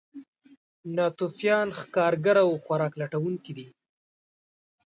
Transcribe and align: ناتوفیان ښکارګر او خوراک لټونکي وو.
ناتوفیان 0.95 1.67
ښکارګر 1.79 2.37
او 2.45 2.49
خوراک 2.63 2.93
لټونکي 3.01 3.51
وو. 3.55 3.67